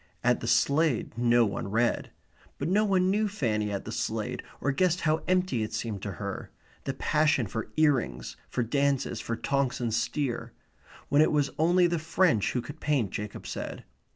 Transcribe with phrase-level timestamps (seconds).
[0.23, 2.09] At the Slade no one read.
[2.57, 6.13] But no one knew Fanny at the Slade, or guessed how empty it seemed to
[6.13, 6.49] her;
[6.85, 10.53] the passion for ear rings, for dances, for Tonks and Steer
[11.09, 13.83] when it was only the French who could paint, Jacob said.